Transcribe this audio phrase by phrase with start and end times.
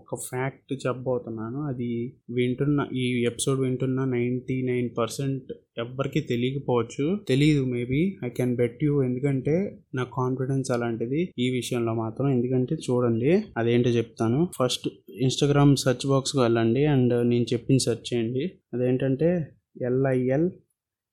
[0.00, 1.62] ఒక ఫ్యాక్ట్ చెప్పబోతున్నాను.
[1.62, 7.20] అది వింటున్న ఈ ఎపిసోడ్ వింటున్న నైంటీ నైన్ పర్సెంట్ ఎవ్వరికి తెలియకపోవచ్చు.
[7.28, 9.02] తెలియదు maybe I can bet you.
[9.02, 12.28] ఎందుకంటే నా కాన్ఫిడెన్స్ అలాంటిది ఈ విషయంలో మాత్రం.
[12.28, 14.48] ఎందుకంటే చూడండి అదేంటో చెప్తాను.
[14.58, 18.44] ఫస్ట్ ఇన్స్టాగ్రామ్ సెర్చ్ బాక్స్కి వెళ్ళండి అండ్ నేను చెప్పింది సెర్చ్ చేయండి.
[18.74, 19.46] అదేంటంటే
[19.82, 20.50] ఎల్ఐఎల్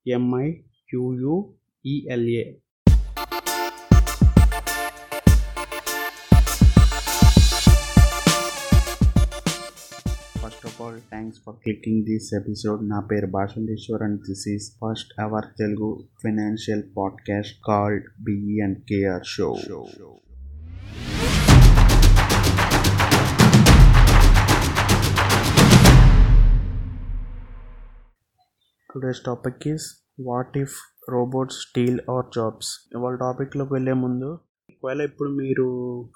[0.08, 0.52] ఎంఐ
[0.90, 2.44] క్యూయుఈఎల్ఏ
[11.28, 15.46] of all thanks for clicking this episode నా పేరు Bhashanteshwar and this is first our
[15.58, 19.50] Telugu financial podcast called B E and K R show
[28.90, 29.88] today's topic is
[30.28, 30.76] what if
[31.10, 34.40] robots steal our jobs ఇవాళ టాపిక్లోకి వెళ్ళే ముందు
[34.72, 35.66] ఒకవేళ ఇప్పుడు మీరు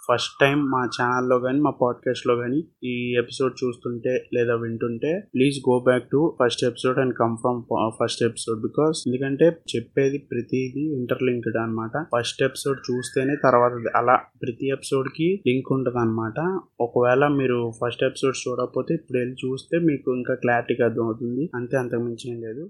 [0.07, 5.79] first time మా ఛానల్లో కానీ మా పాడ్కాస్ట్లో కానీ ఈ ఎపిసోడ్ చూస్తుంటే లేదా వింటుంటే please go
[5.79, 7.63] back to first episode and come from
[8.01, 15.43] first episode because ఎందుకంటే చెప్పేది ప్రతిదీ ఇంటర్లింక్డ్ అనమాట ఫస్ట్ ఎపిసోడ్ చూస్తేనే తర్వాత అలా ప్రతి ఎపిసోడ్కి
[15.47, 21.49] లింక్ ఉంటుంది అనమాట ఒకవేళ మీరు ఫస్ట్ ఎపిసోడ్ చూడకపోతే ఇప్పుడు వెళ్ళి చూస్తే మీకు ఇంకా క్లారిటీగా అర్థమవుతుంది.
[21.55, 22.69] అంతే అంతకుమించి ఏం లేదు.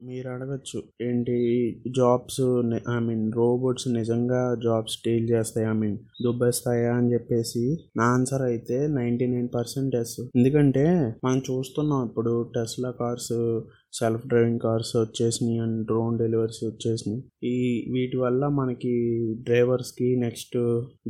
[0.00, 1.36] మీరు అడగచ్చు ఏంటి?
[1.96, 2.40] జాబ్స్
[2.90, 5.66] ఐ మీన్ రోబోట్స్ నిజంగా జాబ్స్ డీల్ చేస్తాయి?
[5.66, 6.90] ఐ మీన్ దుబ్బేస్తాయా?
[6.94, 7.62] అని చెప్పేసి
[7.96, 10.84] నా ఆన్సర్ అయితే నైంటీ నైన్ పర్సెంట్ ఎస్ ఎందుకంటే
[11.24, 13.32] మనం చూస్తున్నాం ఇప్పుడు Tesla cars
[13.98, 17.20] self driving cars వచ్చేసినాయి అండ్ డ్రోన్ డెలివరీస్ వచ్చేసినాయి.
[17.52, 17.56] ఈ
[17.94, 18.92] వీటి వల్ల మనకి
[19.46, 20.56] డ్రైవర్స్కి నెక్స్ట్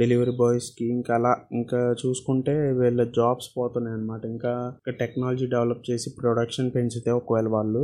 [0.00, 4.52] డెలివరీ బాయ్స్కి ఇంకా అలా ఇంకా చూసుకుంటే వీళ్ళ జాబ్స్ పోతున్నాయి అనమాట ఇంకా
[5.02, 7.82] టెక్నాలజీ డెవలప్ చేసి ప్రొడక్షన్ పెంచితే ఒకవేళ వాళ్ళు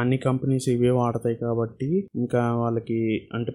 [0.00, 1.90] అన్ని కంపెనీస్ ఇవే వాడతాయి కాబట్టి
[2.22, 2.98] ఇంకా వాళ్ళకి
[3.36, 3.52] అంటే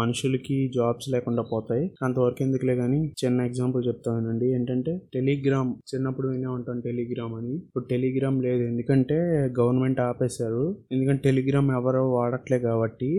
[0.00, 1.84] మనుషులకి జాబ్స్ లేకుండా పోతాయి.
[2.06, 7.54] అంతవరకు ఎందుకులే కానీ చిన్న ఎగ్జాంపుల్ చెప్తానండి ఏంటంటే టెలిగ్రామ్ చిన్నప్పుడు వినే ఉంటాం టెలిగ్రామ్ అని.
[7.66, 8.62] ఇప్పుడు టెలిగ్రామ్ లేదు.
[8.72, 9.18] ఎందుకంటే
[9.60, 10.64] గవర్నమెంట్ ఆపేశారు.
[10.94, 13.10] ఎందుకంటే టెలిగ్రామ్ ఎవరో వాడట్లే కాబట్టి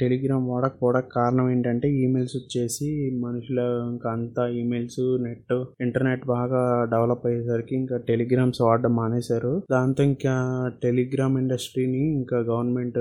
[0.00, 2.88] టెలిగ్రామ్ వాడకపోవడానికి కారణం ఏంటంటే ఈమెయిల్స్ వచ్చేసి
[3.24, 5.54] మనుషుల ఇంకా అంతా ఈమెయిల్స్ నెట్
[5.86, 6.62] ఇంటర్నెట్ బాగా
[6.94, 9.52] డెవలప్ అయ్యేసరికి ఇంకా టెలిగ్రామ్స్ వాడడం మానేశారు.
[9.70, 10.34] దాంతో ఇంకా
[10.84, 13.00] టెలిగ్రామ్ ఇండస్ట్రీని ఇంకా గవర్నమెంట్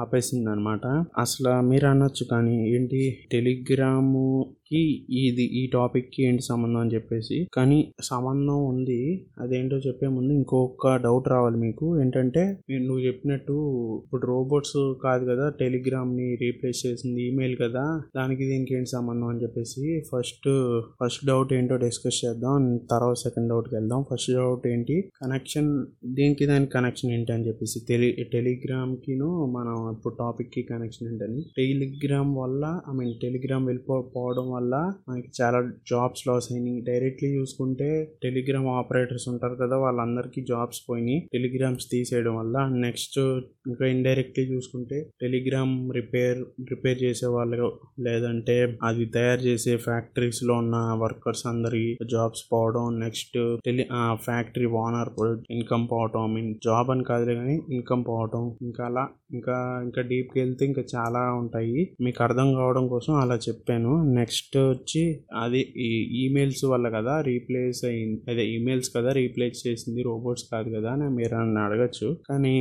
[0.00, 0.86] ఆపేసింది అనమాట
[1.18, 3.00] అసలు మీరు అనొచ్చు కానీ ఏంటి
[3.32, 4.24] టెలిగ్రాము
[4.70, 4.80] కి
[5.20, 7.36] ఇది ఈ టాపిక్కి ఏంటి సంబంధం అని చెప్పేసి.
[7.54, 8.98] కానీ సంబంధం ఉంది.
[9.38, 11.86] అదేంటో చెప్పే ముందు ఇంకొక డౌట్ రావాలి మీకు.
[12.02, 12.42] ఏంటంటే
[12.86, 13.56] నువ్వు చెప్పినట్టు
[14.04, 17.84] ఇప్పుడు రోబోట్స్ కాదు కదా టెలిగ్రామ్ని రీప్లేస్ చేసింది ఈమెయిల్ కదా.
[18.18, 20.48] దానికి దీనికి ఏంటి సంబంధం అని చెప్పేసి ఫస్ట్
[21.00, 22.56] ఫస్ట్ డౌట్ ఏంటో డిస్కస్ చేద్దాం.
[22.92, 24.00] తర్వాత సెకండ్ డౌట్కి వెళ్దాం.
[24.12, 24.96] ఫస్ట్ డౌట్ ఏంటి?
[25.22, 25.70] కనెక్షన్
[26.18, 27.78] దీనికి దానికి కనెక్షన్ ఏంటి అని చెప్పేసి.
[27.90, 31.42] టెలి టెలిగ్రామ్ కిను మనం ఇప్పుడు టాపిక్కి కనెక్షన్ ఏంటని.
[31.58, 32.56] టెలిగ్రామ్ వల్ల
[32.90, 34.74] ఐ మీన్ టెలిగ్రామ్ వెళ్ళిపోవడం వల్ల వల్ల
[35.08, 35.58] మనకి చాలా
[35.90, 36.80] జాబ్స్ లాస్ అయినాయి.
[36.80, 37.88] డైరెక్ట్లీ చూసుకుంటే
[38.22, 41.18] టెలిగ్రామ్ ఆపరేటర్స్ ఉంటారు కదా వాళ్ళందరికీ జాబ్స్ పోయినాయి.
[41.32, 42.56] టెలిగ్రామ్స్ తీసేయడం వల్ల
[42.86, 43.18] నెక్స్ట్
[43.70, 46.40] ఇంకా ఇండైరెక్ట్లీ చూసుకుంటే టెలిగ్రామ్ రిపేర్
[46.70, 47.68] రిపేర్ చేసే వాళ్ళు
[48.00, 53.84] లేదంటే అది తయారు చేసే ఫ్యాక్టరీస్లో ఉన్న వర్కర్స్ అందరి జాబ్స్ పోవడం next tele
[54.14, 55.10] factory owner
[55.50, 59.04] income పోవటం ఐ మీన్ జాబ్ అని కాదులే కానీ ఇన్కమ్ పోవటం ఇంకా అలా
[59.34, 61.80] ఇంకా ఇంకా డీప్కి వెళ్తే ఇంకా చాలా ఉంటాయి.
[62.00, 63.92] మీకు అర్థం కావడం కోసం అలా చెప్పాను.
[64.14, 65.02] నెక్స్ట్ వచ్చి
[65.42, 65.88] అది ఈ
[66.22, 71.32] ఈమెయిల్స్ వల్ల కదా రీప్లేస్ అయింది అదే ఈమెయిల్స్ కదా రీప్లేస్ చేసింది రోబోట్స్ కాదు కదా అని మీరు
[71.34, 72.08] నన్ను అడగచ్చు.
[72.28, 72.54] కానీ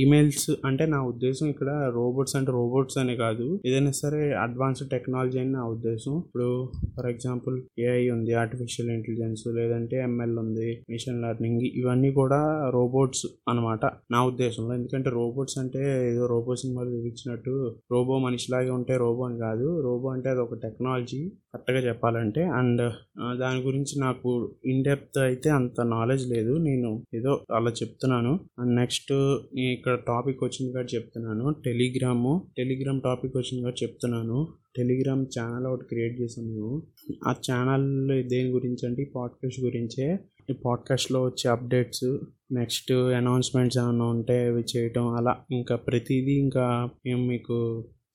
[0.00, 3.60] ఈమెయిల్స్ అంటే నా ఉద్దేశం ఇక్కడ రోబోట్స్ అంటే రోబోట్స్ అనే కాదు.
[3.66, 6.14] ఏదైనా సరే అడ్వాన్స్డ్ టెక్నాలజీ అని నా ఉద్దేశం.
[6.26, 6.48] ఇప్పుడు
[6.96, 13.84] ఫర్ ఎగ్జాంపుల్ ఏఐ ఉంది ఆర్టిఫిషియల్ ఇంటెలిజెన్స్ లేదంటే ఎంఎల్ ఉంది మిషన్ లెర్నింగ్ ఇవన్నీ కూడా రోబోట్స్ అనమాట
[14.12, 14.74] నా ఉద్దేశంలో.
[14.74, 17.54] ఎందుకంటే రోబోట్స్ అంటే ఏదో రోబో సినిమాలు చూపించినట్టు
[17.92, 19.80] రోబో మనిషిలాగే ఉంటే రోబో అని కాదు.
[19.86, 21.09] రోబో అంటే అది ఒక టెక్నాలజీ.
[21.18, 22.92] కరెక్ట్గా చెప్పాలంటే అండ్
[23.38, 26.58] దాని గురించి నాకు ఇన్ డెప్త్ అయితే అంత నాలెడ్జ్ లేదు.
[26.58, 28.40] నేను ఏదో అలా చెప్తున్నాను.
[28.58, 29.12] అండ్ నెక్స్ట్
[29.58, 31.54] ఇక్కడ టాపిక్ వచ్చింది కాబట్టి చెప్తున్నాను.
[31.64, 34.48] టెలిగ్రాము టెలిగ్రామ్ టాపిక్ వచ్చింది కాబట్టి చెప్తున్నాను.
[34.76, 36.82] టెలిగ్రామ్ ఛానల్ ఒకటి క్రియేట్ చేసాం మేము
[37.28, 37.86] ఆ ఛానల్
[38.28, 40.18] దేని గురించి అంటే ఈ పాడ్కాస్ట్ గురించే.
[40.50, 42.18] ఈ పాడ్కాస్ట్లో వచ్చే అప్డేట్స్
[42.52, 45.36] నెక్స్ట్ అనౌన్స్మెంట్స్ ఏమైనా ఉంటే అవి చేయటం అలా.
[45.50, 47.58] ఇంకా ప్రతిదీ ఇంకా మేము మీకు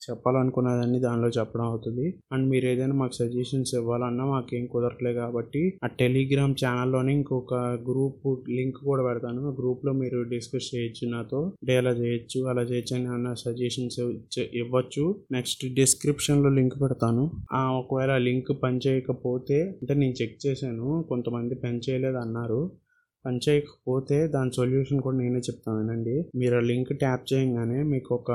[0.10, 2.06] చెప్పాలనుకున్నదాన్ని దానిలో చెప్పడం అవుతుంది.
[2.32, 7.54] అండ్ మీరు ఏదైనా మాకు సజెషన్స్ ఇవ్వాలన్నా మాకేం కుదరట్లే కాబట్టి ఆ టెలిగ్రామ్ ఛానల్లోనే ఇంకొక
[7.90, 9.42] గ్రూప్ లింక్ కూడా పెడతాను.
[9.50, 14.00] ఆ గ్రూప్లో మీరు డిస్కస్ చేయొచ్చు నాతో డే అలా చేయొచ్చు అలా చేయొచ్చు అని అన్న సజెషన్స్
[14.62, 15.06] ఇవ్వచ్చు.
[15.32, 17.24] నెక్స్ట్ డిస్క్రిప్షన్లో లింక్ పెడతాను.
[17.54, 22.62] ఆ ఒకవేళ లింక్ పనిచేయకపోతే అంటే నేను చెక్ చేశాను కొంతమంది పని చేయలేదు అన్నారు
[23.26, 26.24] పనిచేయకపోతే దాని సొల్యూషన్ కూడా నేనే చెప్తాను వినండి.
[26.36, 28.32] మీరు ఆ లింక్ ట్యాప్ చేయగానే మీకు ఒక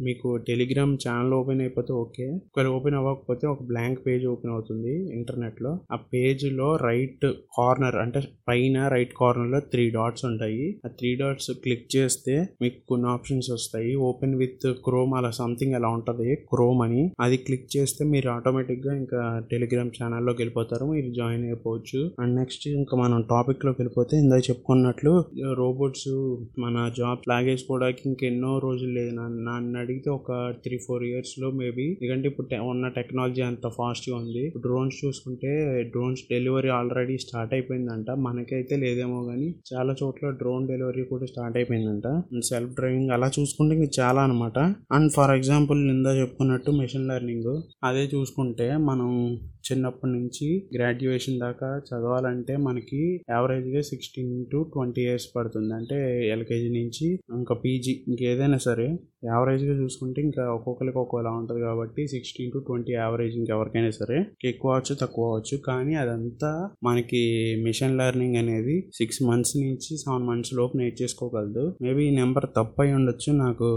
[0.00, 2.26] మీకు టెలిగ్రామ్ ఛానల్ ఓపెన్ అయిపోతే ఓకే.
[2.28, 5.78] ఒకవేళ ఓపెన్ అవ్వకపోతే ఒక బ్లాంక్ పేజ్ ఓపెన్ అవుతుంది ఇంటర్నెట్లో.
[5.92, 7.26] ఆ పేజ్లో రైట్
[7.58, 10.80] కార్నర్ అంటే పైన రైట్ కార్నర్లో త్రీ డాట్స్ ఉంటాయి.
[10.86, 13.94] ఆ త్రీ డాట్స్ క్లిక్ చేస్తే మీకు కొన్ని ఆప్షన్స్ వస్తాయి.
[13.94, 17.10] ఓపెన్ విత్ క్రోమ్ అలా సంథింగ్ అలా ఉంటుంది క్రోమ్ అని.
[17.20, 20.86] అది క్లిక్ చేస్తే మీరు ఆటోమేటిక్గా ఇంకా టెలిగ్రామ్ ఛానల్లోకి వెళ్ళిపోతారు.
[20.86, 22.10] మీరు జాయిన్ అయిపోవచ్చు.
[22.20, 29.14] అండ్ నెక్స్ట్ ఇంకా మనం టాపిక్లోకి వెళ్ళిపోతే ఇందాక చెప్పుకున్నట్లు రోబోట్స్ మన జాబ్ లాగేసుకోవడానికి ఇంకెన్నో రోజులు లేదు.
[29.16, 31.98] నన్ను అడిగితే ఒక త్రీ ఫోర్ ఇయర్స్లో మేబీ.
[32.02, 34.52] ఎందుకంటే ఇప్పుడు ఉన్న టెక్నాలజీ అంత ఫాస్ట్గా ఉంది.
[34.60, 38.10] డ్రోన్స్ చూసుకుంటే డ్రోన్స్ డెలివరీ ఆల్రెడీ స్టార్ట్ అయిపోయిందంట.
[38.10, 42.22] మనకైతే లేదేమో కానీ చాలా చోట్ల డ్రోన్ డెలివరీ కూడా స్టార్ట్ అయిపోయిందంట.
[42.44, 44.58] సెల్ఫ్ డ్రైవింగ్ అలా చూసుకుంటే ఇంకా చాలా అనమాట
[44.92, 47.60] అండ్ ఫర్ ఎగ్జాంపుల్ ఇందా చెప్పుకున్నట్టు మెషిన్ లెర్నింగ్.
[47.84, 49.38] అదే చూసుకుంటే మనం
[49.72, 50.46] చిన్నప్పటి నుంచి
[50.76, 55.74] గ్రాడ్యుయేషన్ దాకా చదవాలంటే మనకి యావరేజ్గా సిక్స్టీన్ టు ట్వంటీ ఇయర్స్ పడుతుంది.
[55.74, 57.06] అంటే ఎల్కేజీ నుంచి
[57.38, 58.88] ఇంకా పీజీ ఇంకేదైనా సరే
[59.24, 64.96] యావరేజ్గా చూసుకుంటే ఇంకా ఒక్కొక్కరికి ఒక్కోలా ఉంటుంది కాబట్టి సిక్స్టీన్ టు ట్వంటీ యావరేజ్ ఇంకెవరికైనా సరే ఎక్కువ అవచ్చు
[65.00, 65.56] తక్కువ అవచ్చు.
[65.58, 67.20] కానీ అదంతా మనకి
[67.64, 71.76] మిషన్ లెర్నింగ్ అనేది సిక్స్ మంత్స్ నుంచి సెవెన్ మంత్స్ లోపు నేర్చేసుకోగలదు.
[71.82, 73.68] మేబీ ఈ నెంబర్ తప్పు అయి ఉండొచ్చు నాకు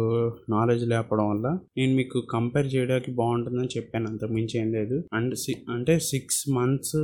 [0.50, 1.48] నాలెడ్జ్ లేకపోవడం వల్ల.
[1.78, 5.04] నేను మీకు కంపేర్ చేయడానికి బాగుంటుందని చెప్పాను అంత మించి ఏం లేదు.
[5.14, 5.36] అండ్
[5.76, 6.96] అంటే సిక్స్ మంత్స్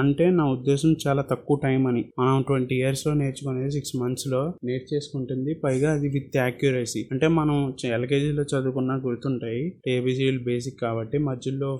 [0.00, 2.02] అంటే నా ఉద్దేశం చాలా తక్కువ టైం అని.
[2.20, 5.52] మనం ట్వంటీ ఇయర్స్లో నేర్చుకునేది సిక్స్ మంత్స్లో నేర్చేసుకుంటుంది.
[5.64, 7.56] పైగా అది విత్ యాక్యురసీ అంటే మనం
[7.98, 9.62] ఎల్కేజీలో చదువుకున్నా గుర్తుంటాయి.
[9.94, 11.70] ఏబిసిడీలు బేసిక్ కాబట్టి మధ్యలో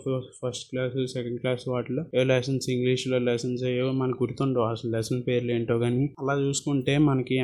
[0.41, 4.67] ఫస్ట్ క్లాస్ సెకండ్ క్లాస్ వాటిలో ఏ లెసన్స్ ఇంగ్లీష్లో లెసన్స్ ఏవో మనకు గుర్తుండవు.
[4.75, 7.37] అసలు లెసన్ పేర్లు ఏంటో కానీ అలా చూసుకుంటే మనకి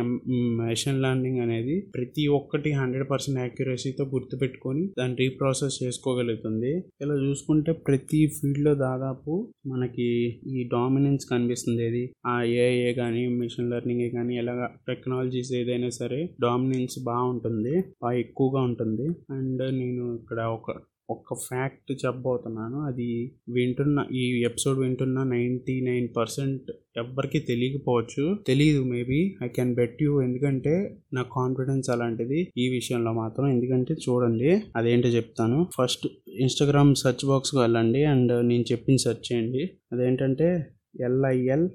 [0.63, 6.73] మెషిన్ లెర్నింగ్ అనేది ప్రతి ఒక్కటి హండ్రెడ్ పర్సెంట్ యాక్యురసీతో గుర్తుపెట్టుకొని దాన్ని రీప్రాసెస్ చేసుకోగలుగుతుంది.
[7.05, 10.09] ఇలా చూసుకుంటే ప్రతి ఫీల్డ్లో దాదాపు మనకి
[10.47, 11.87] ఈ డామినెన్స్ కనిపిస్తుంది.
[11.87, 12.03] ఏది?
[12.27, 17.81] ఆ ఏఐఏ కానీ మిషన్ లెర్నింగ్ కానీ ఎలాగ టెక్నాలజీస్ ఏదైనా సరే డామినెన్స్ బాగుంటుంది.
[18.03, 19.07] బాగా ఎక్కువగా ఉంటుంది.
[19.31, 20.71] అండ్ నేను ఇక్కడ ఒక
[21.11, 22.81] ఒక ఫ్యాక్ట్ చెప్పబోతున్నాను.
[22.81, 28.39] అది వింటున్న ఈ ఎపిసోడ్ వింటున్న నైంటీ నైన్ పర్సెంట్ ఎవ్వరికి తెలియకపోవచ్చు.
[28.47, 29.35] తెలియదు maybe.
[29.45, 30.23] I can bet you.
[30.23, 33.49] ఎందుకంటే నా కాన్ఫిడెన్స్ అలాంటిది ఈ విషయంలో మాత్రం.
[33.49, 35.67] ఎందుకంటే చూడండి అదేంటో చెప్తాను.
[35.79, 39.71] ఫస్ట్ ఇన్స్టాగ్రామ్ సెర్చ్ బాక్స్కి వెళ్ళండి అండ్ నేను చెప్పింది సెర్చ్ చేయండి.
[39.93, 40.67] అదేంటంటే
[41.01, 41.69] ఎల్ఐఎల్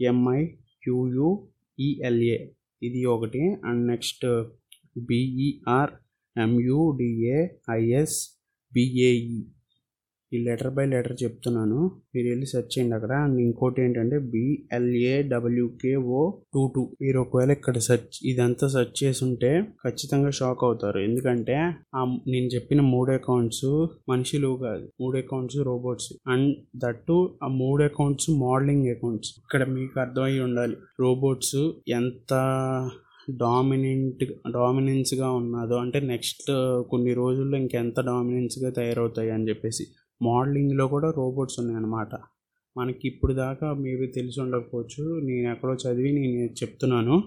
[0.00, 2.38] MI Q U E L A
[2.82, 3.40] ఇది ఒకటి.
[3.64, 4.44] And next
[4.98, 5.90] B E R
[6.38, 8.35] M U D A I S
[8.74, 9.42] B A E
[10.32, 11.90] ఈ లెటర్ బై లెటర్ చెప్తున్నాను.
[12.14, 13.12] మీరు వెళ్ళి సెర్చ్ చేయండి అక్కడ.
[13.12, 16.20] అండ్ ఇంకోటి ఏంటంటే బిఎల్ఏ డబ్ల్యూకేఓ
[16.54, 20.98] టూ టూ మీరు ఒకవేళ ఇక్కడ సెర్చ్ ఇదంతా సెర్చ్ చేసి ఉంటే ఖచ్చితంగా షాక్ అవుతారు.
[20.98, 21.56] ఎందుకంటే
[21.94, 24.88] ఆ నేను చెప్పిన మూడు అకౌంట్స్ మనుషులు కాదు.
[25.00, 30.76] మూడు అకౌంట్స్ రోబోట్స్ అండ్ దట్టు ఆ మూడు అకౌంట్స్ మోడలింగ్ అకౌంట్స్ ఇక్కడ మీకు అర్థమై ఉండాలి.
[31.00, 31.56] రోబోట్స్
[31.88, 32.32] ఎంత
[33.30, 36.50] డామినెంట్ డామినెన్స్గా ఉన్నదో అంటే నెక్స్ట్
[36.90, 39.84] కొన్ని రోజుల్లో ఇంకెంత డామినెన్స్గా తయారవుతాయి అని చెప్పేసి.
[40.22, 42.08] మోడలింగ్లో కూడా రోబోట్స్ ఉన్నాయన్నమాట.
[42.76, 45.20] మనకి ఇప్పుడు దాకా మేబీ తెలిసి ఉండకపోవచ్చు.
[45.20, 47.22] నేను ఎక్కడో చదివి నేను చెప్తున్నాను.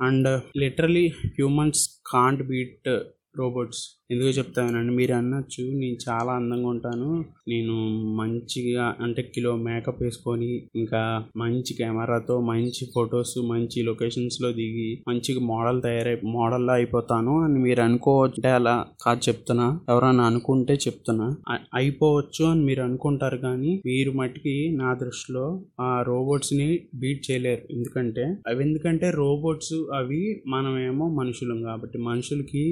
[0.00, 2.88] And literally humans can't beat
[3.34, 3.82] robots.
[4.10, 7.08] ఎందుకు చెప్తానండి మీరు అనొచ్చు నేను చాలా అందంగా ఉంటాను.
[7.48, 7.74] నేను
[8.20, 11.02] మంచిగా అంటే కిలో మేకప్ వేసుకొని ఇంకా
[11.36, 18.38] మంచి కెమెరాతో మంచి ఫొటోస్ మంచి లొకేషన్స్లో దిగి మంచిగా మోడల్ తయారై మోడల్లా అయిపోతాను అని మీరు అనుకోవచ్చు
[18.38, 18.74] అంటే అలా
[19.06, 19.80] కాదు చెప్తున్నా.
[19.88, 21.28] ఎవరైనా అనుకుంటే చెప్తున్నా.
[21.74, 25.46] అయిపోవచ్చు అని మీరు అనుకుంటారు కానీ మీరు మట్టికి నా దృష్టిలో
[25.80, 27.62] ఆ రోబోట్స్ని బీట్ చేయలేరు.
[27.70, 32.62] ఎందుకంటే అవి ఎందుకంటే రోబోట్స్ అవి మనమేమో మనుషులం కాబట్టి మనుషులకి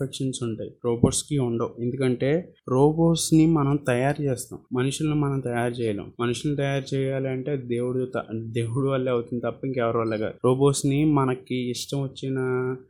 [0.00, 0.70] పర్ఫెక్షన్స్ ఉంటాయి.
[0.84, 1.82] రోబోట్స్కి ఉండవు.
[1.82, 4.60] ఎందుకంటే రోబోట్స్ని మనం తయారు చేస్తాం.
[4.72, 6.12] మనుషులను మనం తయారు చేయలేం.
[6.20, 10.34] మనుషులను తయారు చేయాలి అంటే దేవుడు త- దేవుడు వల్లే అవుతుంది తప్ప ఇంకెవరి వల్ల కాదు.
[10.44, 12.36] రోబోట్స్ని మనకి ఇష్టం వచ్చిన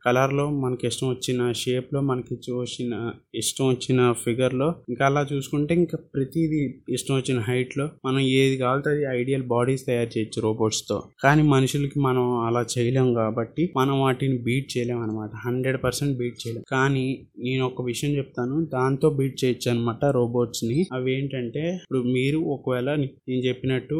[0.06, 6.74] కలర్లో మనకి ఇష్టం వచ్చిన షేప్లో మనకి వచ్చిన ఇష్టం వచ్చిన ఫిగర్లో ఇంకా అలా చూసుకుంటే ఇంకా ప్రతిదీ
[6.94, 12.38] ఇష్టం వచ్చిన హైట్లో మనం ఏది కావాలితే అది ఐడియల్ బాడీస్ తయారు చేయొచ్చు రోబోట్స్తో కానీ మనుషులకి మనం
[12.38, 16.62] అలా చేయలేం కాబట్టి మనం వాటిని బీట్ చేయలేం అనమాట హండ్రెడ్ పర్సెంట్ బీట్ చేయలేం.
[16.68, 16.97] కానీ
[17.46, 18.56] నేను ఒక విషయం చెప్తాను.
[18.74, 23.98] దాంతో బీట్ చేయొచ్చు అనమాట రోబోట్స్ని అవి ఏంటంటే ఇప్పుడు మీరు ఒకవేళ నేను చెప్పినట్టు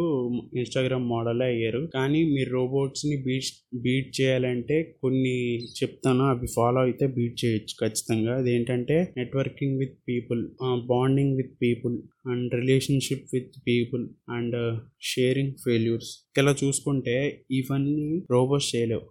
[0.57, 1.83] ఇన్స్టాగ్రామ్ మోడల్ అయ్యారు.
[1.95, 3.50] కానీ మీరు రోబోట్స్ని బీట్
[3.87, 5.37] బీట్ చేయాలంటే కొన్ని
[5.78, 6.25] చెప్తాను.
[6.25, 8.33] అవి ఫాలో అయితే బీట్ చేయొచ్చు ఖచ్చితంగా.
[8.38, 10.43] అదేంటంటే networking with people
[10.87, 11.97] bonding with people
[12.31, 14.57] and relationship with people and
[15.02, 17.14] sharing failures ఇలా చూసుకుంటే
[17.50, 19.07] ఇవన్నీ రోబోట్స్ చేయలేవు.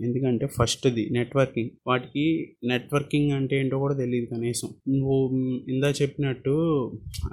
[0.00, 1.70] ఎందుకంటే ఫస్ట్ది నెట్వర్కింగ్.
[1.86, 4.68] వాటికి నెట్వర్కింగ్ అంటే ఏంటో కూడా తెలియదు కనీసం.
[4.88, 5.36] నువ్వు
[5.68, 6.56] ఇందా చెప్పినట్టు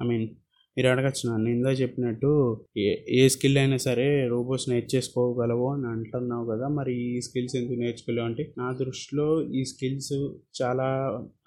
[0.04, 0.30] ఐ మీన్
[0.78, 1.50] మీరు అడగచ్చు నన్ను.
[1.50, 7.56] ఇందా చెప్పినట్టు ఏ ఏ స్కిల్ అయినా సరే రోబోట్స్ నేర్చేసుకోగలవు అని అంటున్నావు కదా మరి ఈ స్కిల్స్
[7.56, 8.26] ఎందుకు నేర్చుకోలేవు?
[8.26, 10.14] అంటే నా దృష్టిలో ఈ స్కిల్స్
[10.62, 10.88] చాలా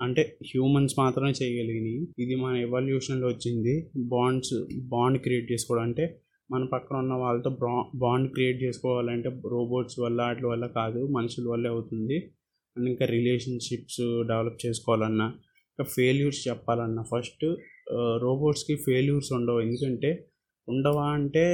[0.02, 3.90] అంటే హ్యూమన్స్ మాత్రమే చేయగలిగినాయి ఇది మన ఎవల్యూషన్లో వచ్చింది.
[3.96, 5.84] బాండ్స్ బాండ్ క్రియేట్ చేసుకోవడం.
[5.84, 6.16] అంటే
[6.54, 11.68] మన పక్కన ఉన్న వాళ్ళతో బా బాండ్ క్రియేట్ చేసుకోవాలంటే రోబోట్స్ వల్ల వాటి వల్ల కాదు మనుషుల వల్లే
[11.74, 12.16] అవుతుంది.
[12.76, 15.26] అండ్ ఇంకా రిలేషన్షిప్స్ డెవలప్ చేసుకోవాలన్నా
[15.70, 17.02] ఇంకా ఫెయిల్యూర్స్ చెప్పాలన్నా.
[17.12, 17.44] ఫస్ట్
[18.24, 19.60] రోబోట్స్కి ఫెయిల్యూర్స్ ఉండవు.
[19.66, 20.10] ఎందుకంటే
[20.68, 21.44] ఉండవా అంటే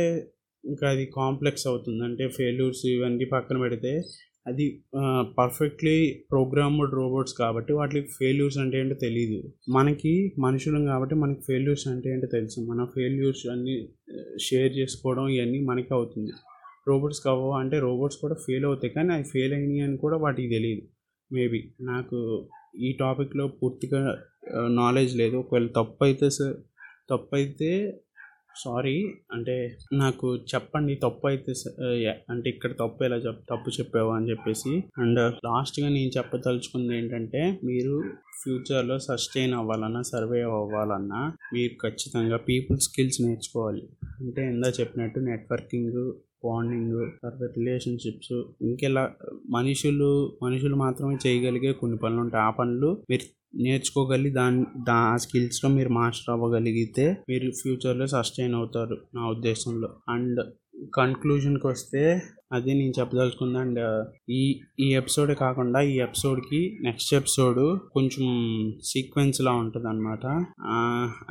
[0.64, 2.02] ఇంకా అది కాంప్లెక్స్ అవుతుంది.
[2.08, 3.92] అంటే ఫెయిల్యూర్స్ ఇవన్నీ పక్కన పెడితే
[4.46, 4.66] అది
[5.38, 5.96] పర్ఫెక్ట్లీ
[6.32, 9.40] ప్రోగ్రామ్డ్ రోబోట్స్ కాబట్టి వాటికి ఫెయిల్యూర్స్ అంటే ఏంటో తెలియదు
[9.76, 10.12] మనకి
[10.44, 12.58] మనుషులం కాబట్టి మనకి ఫెయిల్యూర్స్ అంటే ఏంటో తెలుసు.
[12.70, 13.76] మన ఫెయిల్యూర్స్ అన్నీ
[14.46, 16.32] షేర్ చేసుకోవడం ఇవన్నీ మనకి అవుతుంది.
[16.88, 20.84] రోబోట్స్ కావు అంటే రోబోట్స్ కూడా ఫెయిల్ అవుతాయి కానీ అవి ఫెయిల్ అయినాయి అని కూడా వాటికి తెలియదు
[21.30, 22.18] మేబీ నాకు
[22.86, 24.00] ఈ టాపిక్లో పూర్తిగా
[24.80, 25.36] నాలెడ్జ్ లేదు.
[25.42, 26.56] ఒకవేళ తప్పు అయితే సార్
[27.10, 27.70] తప్పు అయితే
[28.56, 31.52] సారీ అంటే నాకు చెప్పండి తప్పు అయితే
[32.30, 34.84] అంటే ఇక్కడ తప్పు ఎలా చెప్ తప్పు చెప్పావు అని చెప్పేసి.
[34.98, 37.94] అండ్ లాస్ట్గా నేను చెప్పదలుచుకుంది ఏంటంటే మీరు
[38.42, 43.82] ఫ్యూచర్లో సస్టైన్ అవ్వాలన్నా సర్వే అవ్వాలన్నా మీరు ఖచ్చితంగా పీపుల్ స్కిల్స్ నేర్చుకోవాలి.
[44.20, 46.12] అంటే ఇందా చెప్పినట్టు నెట్వర్కింగ్
[46.44, 49.12] బాండింగ్ తర్వాత రిలేషన్షిప్స్ ఇంకెలా
[49.50, 52.44] మనుషులు మనుషులు మాత్రమే చేయగలిగే కొన్ని పనులు ఉంటాయి.
[52.44, 59.28] ఆ పనులు మీరు నేర్చుకోగలిగి దాని దా స్కిల్స్లో మీరు మాస్టర్ అవ్వగలిగితే మీరు ఫ్యూచర్లో సస్టైన్ అవుతారు నా
[59.28, 59.88] ఉద్దేశంలో.
[60.08, 60.40] అండ్
[60.96, 62.20] కన్క్లూజన్కి వస్తే
[62.52, 63.58] అది నేను చెప్పదలుచుకుంది.
[63.58, 68.26] అండ్ ఈ ఈ ఎపిసోడ్ కాకుండా ఈ ఎపిసోడ్కి నెక్స్ట్ ఎపిసోడ్ కొంచెం
[68.84, 70.26] సీక్వెన్స్లా ఉంటుంది అనమాట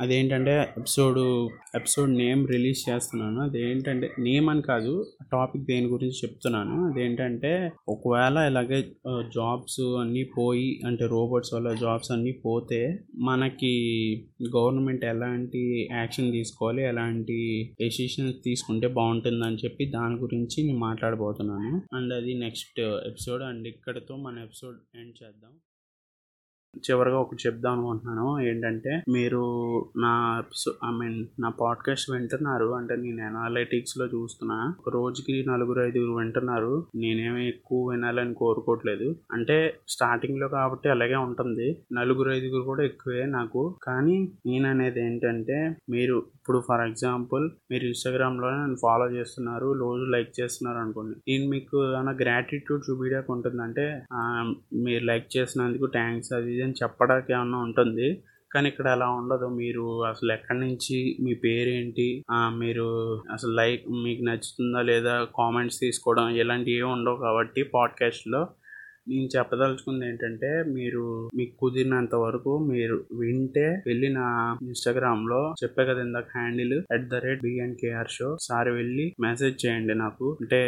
[0.00, 1.18] అదేంటంటే ఎపిసోడ్
[1.76, 3.40] ఎపిసోడ్ నేమ్ రిలీజ్ చేస్తున్నాను.
[3.42, 4.94] అదేంటంటే నేమ్ అని కాదు
[5.32, 6.74] టాపిక్ దేని గురించి చెప్తున్నాను.
[6.84, 8.80] అదేంటంటే ఒకవేళ ఇలాగే
[9.34, 13.72] జాబ్స్ అన్నీ పోయి అంటే రోబోట్స్ వల్ల జాబ్స్ అన్నీ పోతే మనకి
[14.56, 17.38] గవర్నమెంట్ ఎలాంటి యాక్షన్ తీసుకోవాలి ఎలాంటి
[17.80, 21.96] డెసిషన్స్ తీసుకుంటే బాగుంటుందని చెప్పి దాని గురించి నేను మాట్లాడబోతున్నాను.
[21.96, 23.42] అండ్ అది నెక్స్ట్ ఎపిసోడ్.
[23.42, 25.52] అండ్ ఇక్కడతో మన ఎపిసోడ్ ఎండ్ చేద్దాం.
[26.78, 28.40] చివరిగా ఒకటి చెప్దాం అనుకుంటున్నాను.
[28.40, 29.42] ఏంటంటే మీరు
[29.98, 30.42] నా
[30.88, 34.74] ఐ మీన్ నా పాడ్కాస్ట్ వింటున్నారు అంటే నేను అనలైటిక్స్లో చూస్తున్నా.
[34.88, 36.86] రోజుకి నలుగురు ఐదుగురు వింటున్నారు.
[36.96, 39.16] నేనేమి ఎక్కువ వినాలని కోరుకోవట్లేదు.
[39.32, 41.82] అంటే స్టార్టింగ్లో కాబట్టి అలాగే ఉంటుంది.
[41.92, 43.78] నలుగురు ఐదుగురు కూడా ఎక్కువే నాకు.
[43.82, 50.40] కానీ నేను అనేది ఏంటంటే మీరు ఇప్పుడు ఫర్ ఎగ్జాంపుల్ మీరు ఇన్స్టాగ్రామ్లో నన్ను ఫాలో చేస్తున్నారు రోజు లైక్
[50.40, 51.32] చేస్తున్నారు అనుకోండి.
[51.32, 54.02] నేను మీకు ఏమైనా గ్రాటిట్యూడ్ చూపించడానికి ఉంటుంది అంటే
[54.74, 58.22] మీరు లైక్ చేసినందుకు థ్యాంక్స్ అది అని చెప్పడానికి ఏమన్నా ఉంటుంది?
[58.54, 59.48] కానీ ఇక్కడ అలా ఉండదు.
[59.48, 62.24] మీరు అసలు ఎక్కడి నుంచి మీ పేరేంటి?
[62.32, 62.86] మీరు
[63.32, 65.26] అసలు లైక్ మీకు నచ్చుతుందా లేదా?
[65.38, 68.48] కామెంట్స్ తీసుకోవడం ఇలాంటివి ఏమి ఉండవు కాబట్టి పాడ్కాస్ట్లో
[69.06, 71.04] నేను చెప్పదలుచుకుంది ఏంటంటే మీరు
[71.38, 74.26] మీకు కుదిరినంత వరకు మీరు వింటే వెళ్ళి నా
[74.66, 80.28] ఇన్స్టాగ్రామ్లో చెప్పే కదా ఇందాక handle at the rate BNKR show సారి వెళ్ళి మెసేజ్ చేయండి నాకు.
[80.42, 80.60] అంటే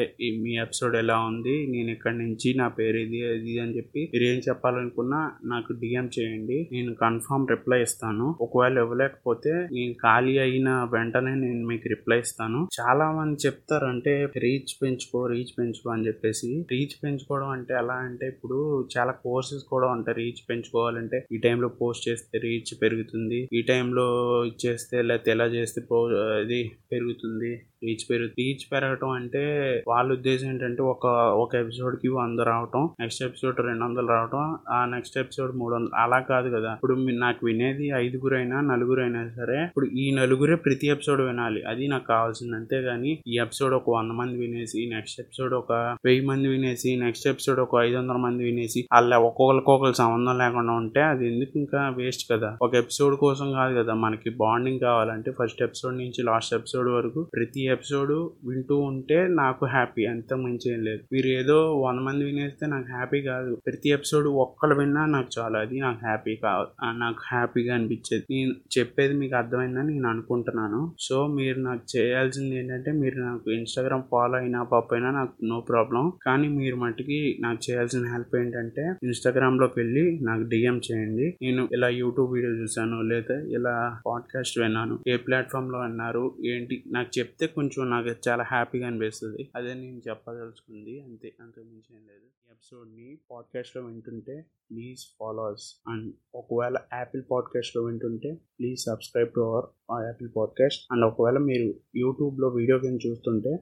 [0.45, 4.41] మీ ఎపిసోడ్ ఎలా ఉంది నేను ఇక్కడ నుంచి నా పేరు ఇది ఇది అని చెప్పి మీరు ఏం
[4.49, 6.59] చెప్పాలనుకున్నా నాకు డిఎం చేయండి.
[6.73, 8.27] నేను కన్ఫర్మ్ రిప్లై ఇస్తాను.
[8.41, 12.61] ఒకవేళ ఇవ్వలేకపోతే నేను ఖాళీ అయిన వెంటనే నేను మీకు రిప్లై ఇస్తాను.
[12.81, 14.15] చాలా మంది చెప్తారు అంటే
[14.47, 16.51] రీచ్ పెంచుకో రీచ్ పెంచుకో అని చెప్పేసి.
[16.73, 20.19] రీచ్ పెంచుకోవడం అంటే ఎలా అంటే ఇప్పుడు చాలా కోర్సెస్ కూడా ఉంటాయి.
[20.19, 23.49] రీచ్ పెంచుకోవాలంటే ఈ టైంలో పోస్ట్ చేస్తే రీచ్ పెరుగుతుంది.
[23.53, 24.05] ఈ టైంలో
[24.45, 26.11] ఇచ్చేస్తే లేకపోతే ఎలా చేస్తే ప్రో
[26.41, 29.43] ఇది పెరుగుతుంది రీచ్ పెరుగు రీచ్ పెరగటం అంటే
[29.89, 35.19] వాళ్ళ ఉద్దేశం ఏంటంటే ఒక ఒక ఎపిసోడ్కి వంద రావటం నెక్స్ట్ ఎపిసోడ్ రెండు వందలు రావటం ఆ నెక్స్ట్
[35.19, 35.97] ఎపిసోడ్ మూడు వందలు.
[35.97, 36.73] అలా కాదు కదా.
[36.73, 41.63] ఇప్పుడు నాకు వినేది ఐదుగురైనా నలుగురైనా సరే ఇప్పుడు ఈ నలుగురే ప్రతి ఎపిసోడ్ వినాలి.
[41.63, 42.57] అది నాకు కావాల్సింది.
[42.57, 47.61] అంతేగాని ఈ ఎపిసోడ్ ఒక వంద మంది వినేసి నెక్స్ట్ ఎపిసోడ్ ఒక వెయ్యి మంది వినేసి నెక్స్ట్ ఎపిసోడ్
[47.61, 52.57] ఒక ఐదు వందల మంది వినేసి అలా ఒక్కొక్కరికొకరు సంబంధం లేకుండా ఉంటే అది ఎందుకు ఇంకా వేస్ట్ కదా?
[52.63, 57.65] ఒక ఎపిసోడ్ కోసం కాదు కదా మనకి బాండింగ్ కావాలంటే ఫస్ట్ ఎపిసోడ్ నుంచి లాస్ట్ ఎపిసోడ్ వరకు ప్రతి
[57.65, 58.13] ఎపిసోడ్
[58.49, 61.01] వింటూ ఉంటే నాకు హ్యాపీ అంత మంచి ఏం లేదు.
[61.13, 63.55] మీరు ఏదో వంద మంది వినేస్తే నాకు హ్యాపీ కాదు.
[63.67, 68.25] ప్రతి ఎపిసోడ్ ఒక్కళ్ళు విన్నా నాకు చాలా అది నాకు హ్యాపీ కావాలి నాకు హ్యాపీగా అనిపించేది.
[68.31, 70.93] నేను చెప్పేది మీకు అర్థమైందని నేను అనుకుంటున్నాను.
[71.01, 76.13] సో మీరు నాకు చేయాల్సింది ఏంటంటే మీరు నాకు ఇన్స్టాగ్రామ్ ఫాలో అయినా పాప అయినా నాకు నో ప్రాబ్లం
[76.23, 81.39] కానీ మీరు మట్టుకి నాకు చేయాల్సిన హెల్ప్ ఏంటంటే ఇన్స్టాగ్రామ్లోకి వెళ్ళి నాకు డిఎం చేయండి.
[81.43, 87.47] నేను ఇలా యూట్యూబ్ వీడియో చూసాను లేదా ఇలా పాడ్కాస్ట్ విన్నాను ఏ ప్లాట్ఫామ్లో అన్నారు ఏంటి నాకు చెప్తే
[87.47, 89.51] కొంచెం నాకు చాలా హ్యాపీగా అనిపిస్తుంది.
[89.57, 92.23] అదే నేను చెప్పదలుచుకుంది అంతే అంతకుమించి ఏం లేదు.
[92.23, 100.07] ఈ ఎపిసోడ్ని పాడ్కాస్ట్లో వింటుంటే ప్లీజ్ ఫాలోస్ అండ్ ఒకవేళ యాపిల్ పాడ్కాస్ట్లో వింటుంటే please subscribe to our
[100.07, 103.57] Apple podcast and ఒకవేళ మీరు యూట్యూబ్లో వీడియో కింద చూస్తుంటే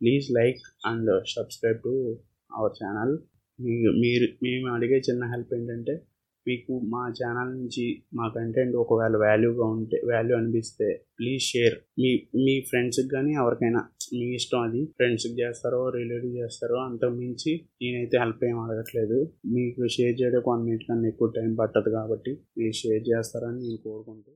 [0.00, 2.18] please like and subscribe to
[2.52, 3.18] our channel
[3.58, 5.94] మీరు మీరు మేము అడిగే చిన్న హెల్ప్ ఏంటంటే
[6.46, 7.84] మీకు మా ఛానల్ నుంచి
[8.14, 10.88] మా కంటెంట్ ఒకవేళ వాల్యూగా ఉంటే వాల్యూ అనిపిస్తే
[11.18, 11.76] ప్లీజ్ షేర్.
[12.00, 12.10] మీ
[12.44, 13.82] మీ ఫ్రెండ్స్కి కానీ ఎవరికైనా
[14.18, 19.18] మీ ఇష్టం అది ఫ్రెండ్స్కి చేస్తారో రిలేటివ్ చేస్తారో అంతకు మించి నేనైతే హెల్ప్ ఏం అడగట్లేదు.
[19.56, 24.32] మీకు షేర్ చేయడానికి వన్ మినిట్ కన్నా ఎక్కువ టైం పట్టదు కాబట్టి మీరు షేర్ చేస్తారని నేను కోరుకుంటూ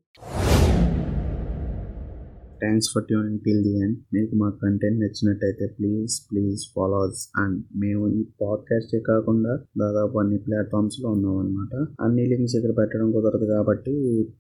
[2.63, 8.09] thanks for tuning till the end మీకు మా కంటెంట్ నచ్చినట్టయితే ప్లీజ్ ప్లీజ్ ఫాలోవర్స్ అండ్ మేము
[8.09, 13.95] ఈ పాడ్కాస్టే కాకుండా దాదాపు అన్ని ప్లాట్ఫామ్స్లో ఉన్నాం అనమాట అన్ని లింక్స్ ఇక్కడ పెట్టడం కుదరదు కాబట్టి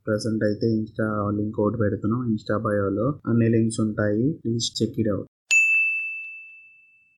[0.07, 4.33] ప్రజెంట్ అయితే ఇన్స్టా లింక్ ఒకటి పెడుతున్నాం ఇన్స్టా బయోలో అన్ని లింక్స్ ఉంటాయి.
[4.45, 5.29] Please check it out